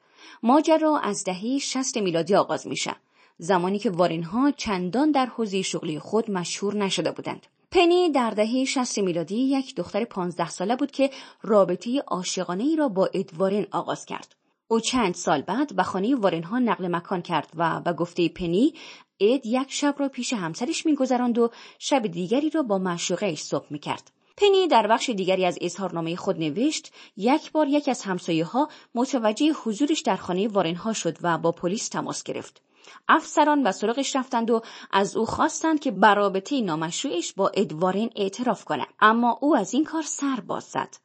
ماجرا 0.44 1.00
از 1.00 1.24
دهه 1.24 1.58
60 1.58 1.98
میلادی 1.98 2.36
آغاز 2.36 2.68
میشه. 2.68 2.96
زمانی 3.38 3.80
که 3.80 3.90
وارین 3.90 4.24
ها 4.24 4.52
چندان 4.52 5.12
در 5.12 5.26
حوزه 5.26 5.62
شغلی 5.62 6.00
خود 6.00 6.32
مشهور 6.32 6.76
نشده 6.76 7.12
بودند. 7.12 7.48
پنی 7.74 8.10
در 8.10 8.30
دهه 8.30 8.66
60 8.66 9.00
میلادی 9.00 9.36
یک 9.36 9.76
دختر 9.76 10.04
15 10.06 10.50
ساله 10.50 10.76
بود 10.76 10.92
که 10.92 11.10
رابطه 11.42 12.04
عاشقانه 12.08 12.64
ای 12.64 12.76
را 12.76 12.88
با 12.88 13.10
ادوارن 13.14 13.66
آغاز 13.72 14.06
کرد. 14.06 14.36
او 14.68 14.80
چند 14.80 15.16
سال 15.16 15.42
بعد 15.42 15.76
به 15.76 15.84
خانه 15.84 16.16
وارن 16.16 16.44
ها 16.44 16.60
نقل 16.60 16.88
مکان 16.88 17.22
کرد 17.22 17.50
و 17.56 17.80
به 17.80 17.94
گفته 17.94 18.30
پنی 18.30 18.74
اد 19.20 19.46
یک 19.46 19.72
شب 19.72 19.96
را 19.98 20.10
پیش 20.10 20.34
همسرش 20.34 20.86
میگذراند 20.86 21.38
و 21.38 21.50
شب 21.80 22.08
دیگری 22.08 22.50
را 22.50 22.64
با 22.64 22.78
معشوقهاش 22.78 23.44
صبح 23.44 23.66
می‌کرد. 23.70 24.12
پنی 24.38 24.68
در 24.68 24.88
بخش 24.88 25.10
دیگری 25.10 25.46
از 25.46 25.58
اظهارنامه 25.62 26.16
خود 26.16 26.40
نوشت 26.40 26.92
یک 27.18 27.52
بار 27.52 27.68
یک 27.68 27.90
از 27.90 28.02
همسایه 28.02 28.46
ها 28.46 28.70
متوجه 28.96 29.52
حضورش 29.64 30.00
در 30.00 30.16
خانه 30.16 30.48
وارن 30.48 30.76
ها 30.76 30.94
شد 30.94 31.18
و 31.22 31.38
با 31.38 31.52
پلیس 31.52 31.88
تماس 31.88 32.24
گرفت. 32.24 32.62
افسران 33.08 33.68
و 33.68 33.72
سراغش 33.72 34.16
رفتند 34.16 34.52
و 34.52 34.62
از 34.92 35.16
او 35.16 35.26
خواستند 35.26 35.80
که 35.80 35.92
برابطه 35.92 36.62
نامشروعش 36.62 37.34
با 37.34 37.52
ادوارین 37.54 38.10
اعتراف 38.16 38.66
کند 38.66 38.88
اما 39.00 39.38
او 39.42 39.56
از 39.56 39.74
این 39.74 39.84
کار 39.84 40.02
سر 40.02 40.40
باز 40.48 40.64
زد. 40.64 40.96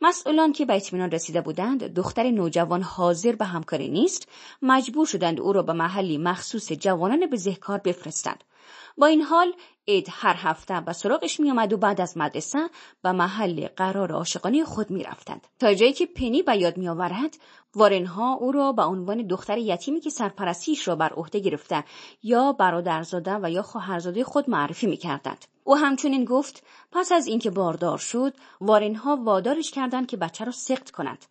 مسئولان 0.00 0.52
که 0.52 0.64
به 0.64 0.76
اطمینان 0.76 1.10
رسیده 1.10 1.40
بودند 1.40 1.94
دختر 1.94 2.30
نوجوان 2.30 2.82
حاضر 2.82 3.32
به 3.32 3.44
همکاری 3.44 3.88
نیست 3.88 4.28
مجبور 4.62 5.06
شدند 5.06 5.40
او 5.40 5.52
را 5.52 5.62
به 5.62 5.72
محلی 5.72 6.18
مخصوص 6.18 6.72
جوانان 6.72 7.26
بزهکار 7.26 7.78
بفرستند. 7.78 8.44
با 8.98 9.06
این 9.06 9.22
حال 9.22 9.52
اید 9.84 10.06
هر 10.10 10.34
هفته 10.38 10.80
به 10.80 10.92
سراغش 10.92 11.40
می 11.40 11.50
و 11.50 11.76
بعد 11.76 12.00
از 12.00 12.16
مدرسه 12.16 12.70
به 13.02 13.12
محل 13.12 13.68
قرار 13.76 14.12
عاشقانه 14.12 14.64
خود 14.64 14.90
می 14.90 15.02
رفتند. 15.02 15.46
تا 15.58 15.74
جایی 15.74 15.92
که 15.92 16.06
پنی 16.06 16.42
به 16.42 16.56
یاد 16.56 16.76
می 16.76 16.88
آورد 16.88 17.36
وارنها 17.74 18.34
او 18.34 18.52
را 18.52 18.72
به 18.72 18.82
عنوان 18.82 19.26
دختر 19.26 19.58
یتیمی 19.58 20.00
که 20.00 20.10
سرپرستیش 20.10 20.88
را 20.88 20.96
بر 20.96 21.12
عهده 21.12 21.38
گرفته 21.38 21.84
یا 22.22 22.52
برادرزاده 22.52 23.38
و 23.42 23.50
یا 23.50 23.62
خواهرزاده 23.62 24.24
خود 24.24 24.50
معرفی 24.50 24.86
می 24.86 24.96
کردند. 24.96 25.44
او 25.64 25.76
همچنین 25.76 26.24
گفت 26.24 26.62
پس 26.92 27.12
از 27.12 27.26
اینکه 27.26 27.50
باردار 27.50 27.98
شد 27.98 28.34
وارنها 28.60 29.16
وادارش 29.16 29.70
کردند 29.70 30.06
که 30.06 30.16
بچه 30.16 30.44
را 30.44 30.52
سخت 30.52 30.90
کند 30.90 31.24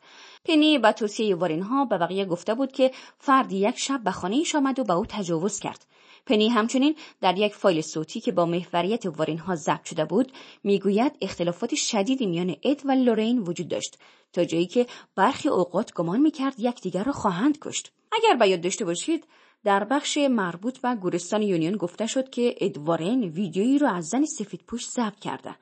پنی 0.46 0.78
به 0.78 0.92
توصیه 0.92 1.36
وارنها 1.36 1.86
به 1.86 1.98
بقیه 1.98 2.26
گفته 2.26 2.54
بود 2.54 2.72
که 2.72 2.92
فردی 3.20 3.58
یک 3.58 3.78
شب 3.78 4.02
به 4.04 4.12
خانه 4.12 4.36
ایش 4.36 4.56
آمد 4.56 4.80
و 4.80 4.84
به 4.84 4.94
او 4.94 5.06
تجاوز 5.10 5.60
کرد 5.60 5.86
پنی 6.28 6.50
همچنین 6.50 6.96
در 7.22 7.38
یک 7.38 7.56
فایل 7.56 7.82
صوتی 7.82 8.20
که 8.20 8.32
با 8.32 8.46
محوریت 8.46 9.06
وارین 9.06 9.38
ها 9.38 9.56
ضبط 9.56 9.86
شده 9.86 10.06
بود 10.06 10.32
می‌گوید 10.64 11.12
اختلافات 11.22 11.76
شدیدی 11.76 12.26
میان 12.26 12.56
اد 12.64 12.82
و 12.86 12.92
لورین 12.92 13.40
وجود 13.40 13.68
داشت 13.68 13.98
تا 14.34 14.44
جایی 14.46 14.66
که 14.66 14.88
برخی 15.16 15.50
اوقات 15.50 15.94
گمان 15.94 16.20
می‌کرد 16.20 16.56
یکدیگر 16.58 17.04
را 17.04 17.12
خواهند 17.12 17.60
کشت 17.60 17.92
اگر 18.12 18.36
به 18.36 18.48
یاد 18.48 18.62
داشته 18.62 18.86
باشید 18.86 19.28
در 19.64 19.84
بخش 19.84 20.18
مربوط 20.18 20.78
به 20.78 20.96
گورستان 20.96 21.42
یونیون 21.42 21.78
گفته 21.78 22.08
شد 22.08 22.30
که 22.30 22.56
ادوارن 22.62 23.24
ویدیویی 23.24 23.80
را 23.80 23.90
از 23.90 24.06
زن 24.06 24.26
سفید 24.26 24.62
پوش 24.68 24.90
ضبط 24.90 25.20
کرده. 25.20 25.56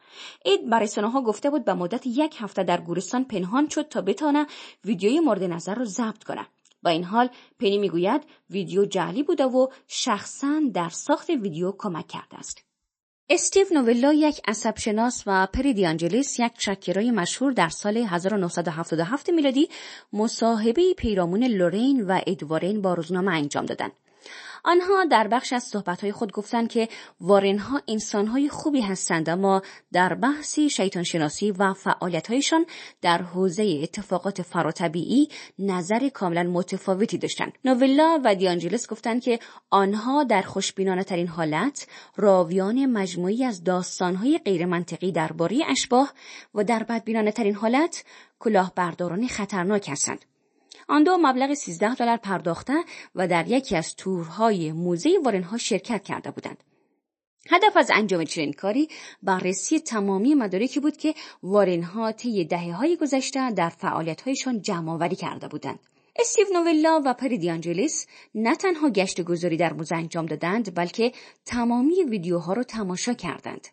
اد 0.46 0.70
برای 0.70 0.90
ها 0.98 1.22
گفته 1.22 1.50
بود 1.50 1.66
به 1.66 1.74
مدت 1.74 2.08
یک 2.08 2.36
هفته 2.40 2.64
در 2.64 2.82
گورستان 2.82 3.24
پنهان 3.24 3.70
شد 3.70 3.88
تا 3.88 4.02
بتانه 4.02 4.48
ویدیوی 4.86 5.20
مورد 5.20 5.44
نظر 5.44 5.76
را 5.76 5.86
ضبط 5.86 6.24
کنه. 6.24 6.48
با 6.86 6.92
این 6.92 7.04
حال 7.04 7.30
پنی 7.60 7.78
می‌گوید 7.78 8.22
ویدیو 8.50 8.86
جعلی 8.86 9.24
بوده 9.24 9.46
و 9.46 9.68
شخصا 9.88 10.62
در 10.74 10.90
ساخت 10.90 11.30
ویدیو 11.30 11.74
کمک 11.78 12.08
کرده 12.08 12.38
است. 12.38 12.66
استیو 13.30 13.66
نوولا 13.74 14.14
یک 14.14 14.42
عصبشناس 14.48 15.24
و 15.28 15.48
پری 15.54 15.74
دیانجلیس 15.74 16.40
یک 16.40 16.52
شکرای 16.58 17.12
مشهور 17.12 17.52
در 17.52 17.70
سال 17.70 17.98
1977 17.98 19.30
میلادی 19.30 19.70
مصاحبه 20.14 20.94
پیرامون 20.94 21.44
لورین 21.44 22.02
و 22.02 22.20
ادوارین 22.28 22.82
با 22.82 22.94
روزنامه 22.94 23.32
انجام 23.32 23.66
دادند. 23.66 23.92
آنها 24.64 25.06
در 25.06 25.28
بخش 25.28 25.54
از 25.54 25.64
صحبتهای 25.64 26.12
خود 26.12 26.32
گفتند 26.32 26.70
که 26.70 26.90
وارنها 27.22 27.82
انسانهای 27.88 28.50
خوبی 28.50 28.82
هستند 28.82 29.30
اما 29.30 29.62
در 29.94 30.14
بحثی 30.14 30.70
شیطان 30.70 31.04
شناسی 31.04 31.52
و 31.52 31.74
فعالیتهایشان 31.74 32.66
در 33.02 33.22
حوزه 33.22 33.80
اتفاقات 33.84 34.42
فراطبیعی 34.42 35.30
نظر 35.60 36.10
کاملا 36.10 36.44
متفاوتی 36.44 37.18
داشتند. 37.18 37.54
نوولا 37.66 38.22
و 38.26 38.36
دیانجلس 38.36 38.88
گفتند 38.88 39.22
که 39.22 39.40
آنها 39.70 40.24
در 40.24 40.42
خوشبینانه 40.42 41.04
ترین 41.04 41.28
حالت 41.28 41.88
راویان 42.16 42.86
مجموعی 42.86 43.44
از 43.44 43.64
داستانهای 43.64 44.38
غیرمنطقی 44.38 45.12
درباره 45.12 45.60
اشباه 45.68 46.14
و 46.56 46.64
در 46.64 46.84
بدبینانه 46.84 47.32
ترین 47.32 47.56
حالت 47.56 48.04
کلاهبرداران 48.40 49.28
خطرناک 49.28 49.90
هستند. 49.90 50.26
آن 50.88 51.04
دو 51.04 51.18
مبلغ 51.18 51.54
13 51.54 51.96
دلار 51.96 52.18
پرداخته 52.18 52.74
و 53.16 53.28
در 53.28 53.48
یکی 53.48 53.76
از 53.76 53.96
تورهای 53.96 54.72
موزه 54.72 55.20
وارنها 55.24 55.58
شرکت 55.58 56.04
کرده 56.04 56.32
بودند. 56.32 56.64
هدف 57.50 57.78
از 57.78 57.92
انجام 57.94 58.24
چنین 58.24 58.54
کاری 58.54 58.90
بررسی 59.24 59.80
تمامی 59.80 60.36
مدارکی 60.36 60.80
بود 60.80 60.98
که 60.98 61.16
وارنها 61.44 62.12
طی 62.12 62.46
دهه 62.46 62.74
های 62.74 62.98
گذشته 62.98 63.52
در 63.52 63.70
فعالیتهایشان 63.70 64.62
جمع 64.62 64.92
آوری 64.92 65.16
کرده 65.16 65.48
بودند. 65.48 65.80
استیو 66.20 66.46
نوولا 66.54 67.02
و 67.06 67.14
پری 67.14 67.38
دیانجلیس 67.38 68.08
نه 68.36 68.56
تنها 68.56 68.90
گشت 68.90 69.22
گذاری 69.22 69.58
در 69.58 69.74
موزه 69.74 69.96
انجام 69.96 70.26
دادند 70.26 70.76
بلکه 70.76 71.12
تمامی 71.46 72.04
ویدیوها 72.04 72.54
را 72.54 72.64
تماشا 72.64 73.14
کردند. 73.14 73.68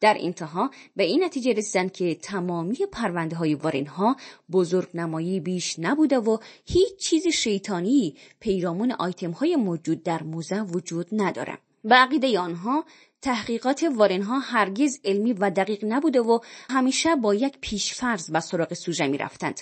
در 0.00 0.16
انتها 0.20 0.70
به 0.96 1.04
این 1.04 1.24
نتیجه 1.24 1.52
رسیدند 1.52 1.92
که 1.92 2.14
تمامی 2.14 2.76
پرونده 2.92 3.36
های 3.36 3.54
وارین 3.54 3.86
ها 3.86 4.16
بزرگ 4.52 4.88
نمایی 4.94 5.40
بیش 5.40 5.78
نبوده 5.78 6.18
و 6.18 6.38
هیچ 6.64 6.96
چیز 6.96 7.26
شیطانی 7.26 8.14
پیرامون 8.40 8.92
آیتم 8.92 9.30
های 9.30 9.56
موجود 9.56 10.02
در 10.02 10.22
موزه 10.22 10.60
وجود 10.60 11.06
نداره. 11.12 11.58
به 11.84 11.94
عقیده 11.94 12.38
آنها 12.38 12.84
تحقیقات 13.22 13.82
ها 14.22 14.38
هرگز 14.38 14.98
علمی 15.04 15.32
و 15.32 15.50
دقیق 15.50 15.84
نبوده 15.84 16.20
و 16.20 16.38
همیشه 16.70 17.16
با 17.16 17.34
یک 17.34 17.58
پیشفرض 17.60 18.30
به 18.30 18.40
سراغ 18.40 18.74
سوژه 18.74 19.06
می 19.06 19.18
رفتند. 19.18 19.60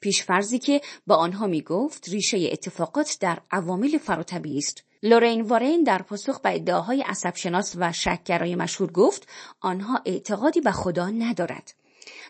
پیشفرضی 0.00 0.58
که 0.58 0.80
با 1.06 1.16
آنها 1.16 1.46
می 1.46 1.62
گفت 1.62 2.08
ریشه 2.08 2.48
اتفاقات 2.52 3.16
در 3.20 3.38
عوامل 3.50 3.98
فراطبیعی 3.98 4.58
است. 4.58 4.84
لورین 5.02 5.40
وارین 5.42 5.82
در 5.82 6.02
پاسخ 6.02 6.40
به 6.40 6.54
ادعاهای 6.54 7.02
عصبشناس 7.02 7.74
و 7.78 7.92
شکگرای 7.92 8.54
مشهور 8.54 8.92
گفت 8.92 9.28
آنها 9.60 10.02
اعتقادی 10.06 10.60
به 10.60 10.72
خدا 10.72 11.08
ندارد. 11.08 11.74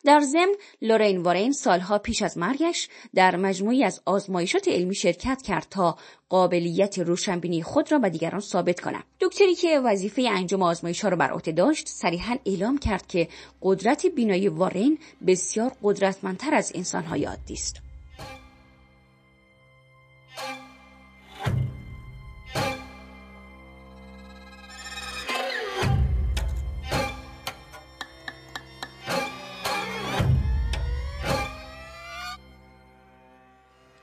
در 0.04 0.20
ضمن 0.20 0.54
لورین 0.82 1.22
وارین 1.22 1.52
سالها 1.52 1.98
پیش 1.98 2.22
از 2.22 2.38
مرگش 2.38 2.88
در 3.14 3.36
مجموعی 3.36 3.84
از 3.84 4.00
آزمایشات 4.04 4.68
علمی 4.68 4.94
شرکت 4.94 5.42
کرد 5.42 5.66
تا 5.70 5.96
قابلیت 6.28 6.98
روشنبینی 6.98 7.62
خود 7.62 7.92
را 7.92 7.98
به 7.98 8.10
دیگران 8.10 8.40
ثابت 8.40 8.80
کند. 8.80 9.04
دکتری 9.20 9.54
که 9.54 9.80
وظیفه 9.80 10.28
انجام 10.30 10.62
آزمایش 10.62 11.00
ها 11.00 11.08
را 11.08 11.16
بر 11.16 11.30
عهده 11.30 11.52
داشت 11.52 11.88
صریحا 11.88 12.36
اعلام 12.46 12.78
کرد 12.78 13.06
که 13.06 13.28
قدرت 13.62 14.06
بینایی 14.06 14.48
وارین 14.48 14.98
بسیار 15.26 15.72
قدرتمندتر 15.82 16.54
از 16.54 16.72
انسانهای 16.74 17.24
عادی 17.24 17.54
است 17.54 17.91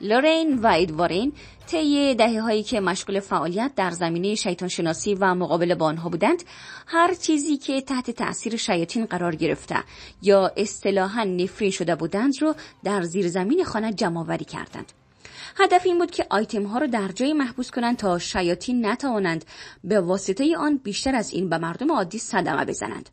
لورین 0.02 0.58
و 0.60 0.68
ادوارین 0.76 1.34
طی 1.68 2.16
دهه 2.16 2.42
هایی 2.42 2.64
که 2.64 2.80
مشغول 2.80 3.20
فعالیت 3.20 3.72
در 3.76 3.92
زمینه 3.92 4.36
شیطان 4.36 4.70
شناسی 4.70 5.16
و 5.16 5.36
مقابله 5.36 5.76
با 5.76 5.86
آنها 5.86 6.10
بودند 6.10 6.44
هر 6.88 7.14
چیزی 7.14 7.58
که 7.58 7.82
تحت 7.82 8.12
تأثیر 8.12 8.56
شیاطین 8.56 9.06
قرار 9.06 9.36
گرفته 9.36 9.76
یا 10.22 10.52
اصطلاحا 10.58 11.24
نفری 11.24 11.72
شده 11.72 11.96
بودند 11.96 12.42
رو 12.42 12.56
در 12.84 13.02
زیر 13.02 13.28
زمین 13.28 13.64
خانه 13.64 13.94
جمع 13.94 14.20
آوری 14.20 14.46
کردند. 14.46 14.92
هدف 15.58 15.86
این 15.86 15.98
بود 15.98 16.12
که 16.12 16.26
آیتم 16.30 16.64
ها 16.64 16.78
رو 16.78 16.88
در 16.88 17.08
جای 17.08 17.34
محبوس 17.34 17.72
کنند 17.72 17.98
تا 17.98 18.20
شیاطین 18.20 18.86
نتوانند 18.86 19.46
به 19.84 20.02
واسطه 20.02 20.58
آن 20.58 20.78
بیشتر 20.78 21.16
از 21.16 21.34
این 21.34 21.50
به 21.50 21.58
مردم 21.58 21.92
عادی 21.92 22.18
صدمه 22.18 22.66
بزنند. 22.66 23.10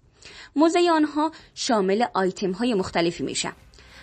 موزه 0.57 0.91
آنها 0.93 1.33
شامل 1.55 2.05
آیتم 2.15 2.53
های 2.53 2.75
مختلفی 2.75 3.25
میشه. 3.25 3.53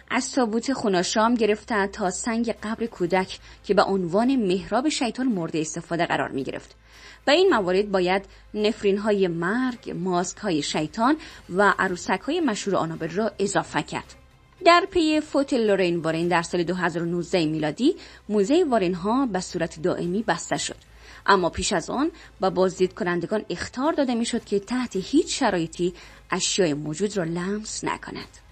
از 0.10 0.32
تابوت 0.32 0.74
خوناشام 0.74 1.36
گرفته 1.36 1.88
تا 1.88 2.10
سنگ 2.10 2.56
قبر 2.64 2.86
کودک 2.86 3.40
که 3.64 3.74
به 3.74 3.84
عنوان 3.84 4.36
محراب 4.36 4.90
شیطان 4.90 5.28
مورد 5.28 5.56
استفاده 5.56 6.06
قرار 6.06 6.30
می 6.30 6.44
گرفت. 6.44 6.76
و 7.28 7.32
این 7.32 7.50
موارد 7.50 7.92
باید 7.92 8.26
نفرین 8.54 8.98
های 8.98 9.28
مرگ، 9.28 9.92
ماسک 9.96 10.38
های 10.38 10.62
شیطان 10.62 11.16
و 11.50 11.74
عروسک 11.80 12.20
های 12.20 12.40
مشهور 12.40 12.78
آنابل 12.78 13.10
را 13.10 13.32
اضافه 13.40 13.82
کرد. 13.82 14.16
در 14.66 14.88
پی 14.92 15.22
فوت 15.22 15.54
لورین 15.54 16.00
وارن 16.00 16.28
در 16.28 16.42
سال 16.42 16.64
2019 16.64 17.46
میلادی 17.46 17.96
موزه 18.30 18.66
وارن 18.70 18.94
ها 18.94 19.26
به 19.26 19.40
صورت 19.40 19.82
دائمی 19.82 20.24
بسته 20.24 20.58
شد 20.58 20.76
اما 21.26 21.50
پیش 21.50 21.74
از 21.74 21.90
آن 21.90 22.12
با 22.40 22.50
بازدید 22.50 22.94
کنندگان 22.94 23.46
اختار 23.50 23.94
داده 23.94 24.16
می‌شد 24.16 24.44
که 24.44 24.60
تحت 24.60 24.96
هیچ 24.96 25.40
شرایطی 25.40 25.94
اشیای 26.32 26.74
موجود 26.74 27.18
را 27.18 27.24
لمس 27.24 27.84
نکند 27.84 28.43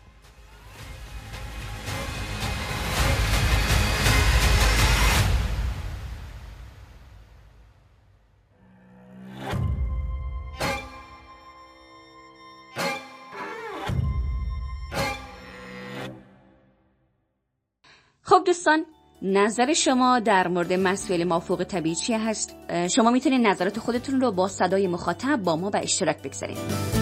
دوستان 18.62 18.86
نظر 19.21 19.74
شما 19.74 20.19
در 20.19 20.47
مورد 20.47 20.74
مسئله 20.74 21.26
مافوق 21.26 21.63
طبیعی 21.63 21.95
چی 21.95 22.13
هست؟ 22.13 22.56
شما 22.89 23.12
می‌تونید 23.12 23.47
نظرات 23.47 23.80
خودتون 23.80 24.21
رو 24.21 24.32
با 24.32 24.47
صدای 24.47 24.88
مخاطب 24.88 25.43
با 25.43 25.56
ما 25.56 25.69
به 25.69 25.80
اشتراک 25.84 26.21
بگذارید. 26.21 27.00